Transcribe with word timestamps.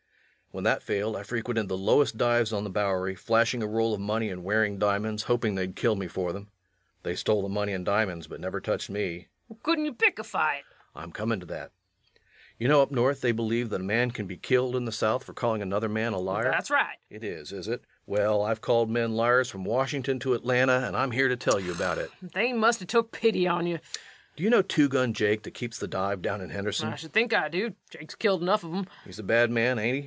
When 0.53 0.65
that 0.65 0.83
failed, 0.83 1.15
I 1.15 1.23
frequented 1.23 1.69
the 1.69 1.77
lowest 1.77 2.17
dives 2.17 2.51
on 2.51 2.65
the 2.65 2.69
Bowery, 2.69 3.15
flashing 3.15 3.63
a 3.63 3.67
roll 3.67 3.93
of 3.93 4.01
money 4.01 4.27
and 4.29 4.43
wearing 4.43 4.77
diamonds, 4.77 5.23
hoping 5.23 5.55
they'd 5.55 5.77
kill 5.77 5.95
me 5.95 6.09
for 6.09 6.33
them. 6.33 6.49
They 7.03 7.15
stole 7.15 7.41
the 7.41 7.47
money 7.47 7.71
and 7.71 7.85
diamonds, 7.85 8.27
but 8.27 8.41
never 8.41 8.59
touched 8.59 8.89
me. 8.89 9.29
LUKE. 9.47 9.63
Couldn't 9.63 9.85
you 9.85 9.93
pick 9.93 10.19
a 10.19 10.25
fight? 10.25 10.63
REVENUE. 10.67 10.89
I'm 11.05 11.11
coming 11.13 11.39
to 11.39 11.45
that. 11.45 11.71
You 12.59 12.67
know 12.67 12.81
up 12.81 12.91
North 12.91 13.21
they 13.21 13.31
believe 13.31 13.69
that 13.69 13.79
a 13.79 13.83
man 13.85 14.11
can 14.11 14.27
be 14.27 14.35
killed 14.35 14.75
in 14.75 14.83
the 14.83 14.91
South 14.91 15.23
for 15.23 15.31
calling 15.31 15.61
another 15.61 15.87
man 15.87 16.11
a 16.11 16.19
liar. 16.19 16.43
LUKE. 16.43 16.51
That's 16.51 16.69
right. 16.69 16.97
REVENUE. 17.09 17.29
It 17.29 17.33
is, 17.33 17.53
is 17.53 17.67
it? 17.69 17.85
Well, 18.05 18.41
I've 18.41 18.59
called 18.59 18.89
men 18.89 19.13
liars 19.15 19.49
from 19.49 19.63
Washington 19.63 20.19
to 20.19 20.33
Atlanta, 20.33 20.83
and 20.85 20.97
I'm 20.97 21.11
here 21.11 21.29
to 21.29 21.37
tell 21.37 21.61
you 21.61 21.71
about 21.71 21.97
it. 21.97 22.11
LUKE. 22.21 22.31
They 22.33 22.51
must 22.51 22.81
a 22.81 22.85
took 22.85 23.13
pity 23.13 23.47
on 23.47 23.67
ye. 23.67 23.73
REVENUE. 23.75 23.85
Do 24.35 24.43
you 24.43 24.49
know 24.49 24.61
Two 24.61 24.89
Gun 24.89 25.13
Jake 25.13 25.43
that 25.43 25.51
keeps 25.53 25.77
the 25.79 25.87
dive 25.87 26.21
down 26.21 26.41
in 26.41 26.49
Henderson? 26.49 26.87
LUKE. 26.87 26.93
I 26.93 26.97
should 26.97 27.13
think 27.13 27.33
I 27.33 27.47
do.... 27.47 27.73
Jake's 27.89 28.15
killed 28.15 28.41
enough 28.41 28.65
of 28.65 28.71
'em. 28.71 28.77
REVENUE. 28.79 28.91
He's 29.05 29.19
a 29.19 29.23
bad 29.23 29.49
man, 29.49 29.79
ain't 29.79 29.95
he? 29.95 29.99